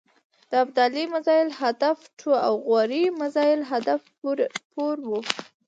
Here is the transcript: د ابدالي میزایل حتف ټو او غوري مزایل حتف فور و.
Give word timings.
د 0.49 0.51
ابدالي 0.63 1.03
میزایل 1.13 1.49
حتف 1.59 1.97
ټو 2.19 2.29
او 2.47 2.53
غوري 2.67 3.03
مزایل 3.21 3.61
حتف 3.71 4.01
فور 4.77 4.97
و. 5.07 5.09